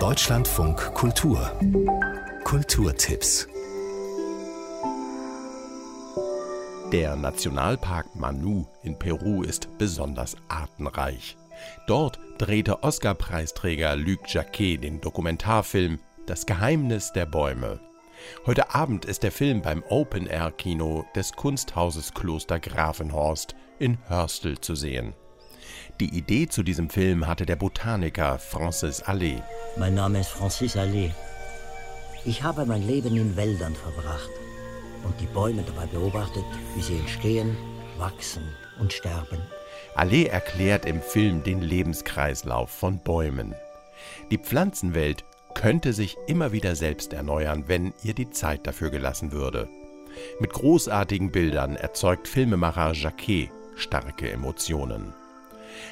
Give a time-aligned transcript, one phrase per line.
[0.00, 1.52] Deutschlandfunk Kultur
[2.44, 3.46] Kulturtipps
[6.90, 11.36] Der Nationalpark Manu in Peru ist besonders artenreich.
[11.86, 17.78] Dort drehte Oscar-Preisträger Luc Jacquet den Dokumentarfilm Das Geheimnis der Bäume.
[18.46, 25.12] Heute Abend ist der Film beim Open-Air-Kino des Kunsthauses Kloster Grafenhorst in Hörstel zu sehen.
[26.00, 29.42] Die Idee zu diesem Film hatte der Botaniker Francis Allais.
[29.76, 31.10] Mein Name ist Francis Allais.
[32.24, 34.30] Ich habe mein Leben in Wäldern verbracht
[35.04, 37.54] und die Bäume dabei beobachtet, wie sie entstehen,
[37.98, 38.44] wachsen
[38.80, 39.42] und sterben.
[39.94, 43.54] Allais erklärt im Film den Lebenskreislauf von Bäumen.
[44.30, 49.68] Die Pflanzenwelt könnte sich immer wieder selbst erneuern, wenn ihr die Zeit dafür gelassen würde.
[50.38, 55.12] Mit großartigen Bildern erzeugt Filmemacher Jacquet starke Emotionen.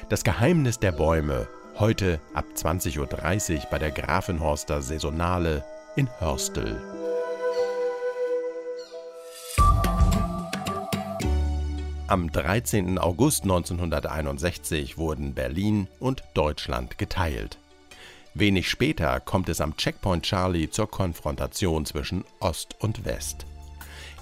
[0.09, 1.47] Das Geheimnis der Bäume,
[1.77, 5.63] heute ab 20.30 Uhr bei der Grafenhorster Saisonale
[5.95, 6.81] in Hörstel.
[12.07, 12.97] Am 13.
[12.97, 17.59] August 1961 wurden Berlin und Deutschland geteilt.
[18.33, 23.45] Wenig später kommt es am Checkpoint Charlie zur Konfrontation zwischen Ost und West.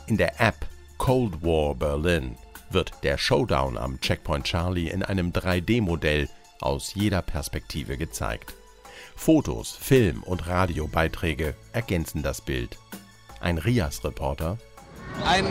[0.08, 2.36] In der App Cold War Berlin
[2.70, 6.30] wird der Showdown am Checkpoint Charlie in einem 3D-Modell
[6.62, 8.54] aus jeder Perspektive gezeigt.
[9.16, 12.78] Fotos, Film- und Radiobeiträge ergänzen das Bild.
[13.40, 14.58] Ein RIAS-Reporter
[15.26, 15.46] ein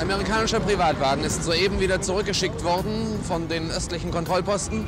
[0.00, 4.86] amerikanischer Privatwagen ist soeben wieder zurückgeschickt worden von den östlichen Kontrollposten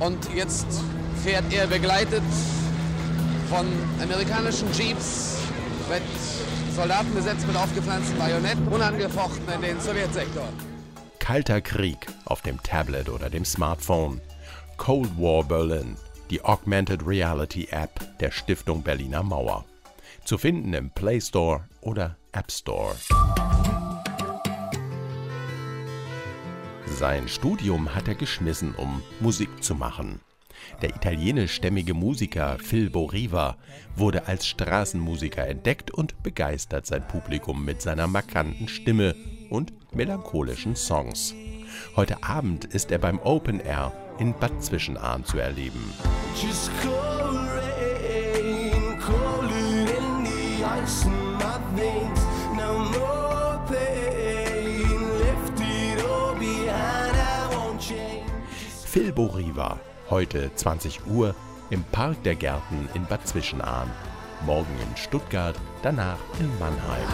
[0.00, 0.66] und jetzt
[1.24, 2.22] fährt er begleitet
[3.50, 3.66] von
[4.02, 5.38] amerikanischen Jeeps
[5.90, 6.02] mit
[6.76, 10.48] Soldaten besetzt mit aufgepflanzten Bajonetten, unangefochten in den Sowjetsektor.
[11.28, 14.22] Kalter Krieg auf dem Tablet oder dem Smartphone.
[14.78, 15.94] Cold War Berlin,
[16.30, 19.66] die Augmented Reality App der Stiftung Berliner Mauer.
[20.24, 22.96] Zu finden im Play Store oder App Store.
[26.86, 30.22] Sein Studium hat er geschmissen, um Musik zu machen.
[30.80, 33.58] Der italienischstämmige Musiker Phil Boriva
[33.94, 39.14] wurde als Straßenmusiker entdeckt und begeistert sein Publikum mit seiner markanten Stimme
[39.50, 41.34] und melancholischen Songs.
[41.96, 45.92] Heute Abend ist er beim Open Air in Bad Zwischenahn zu erleben.
[58.84, 59.78] Phil Boriva,
[60.10, 61.34] heute 20 Uhr
[61.70, 63.90] im Park der Gärten in Bad Zwischenahn.
[64.46, 67.06] Morgen in Stuttgart, danach in Mannheim.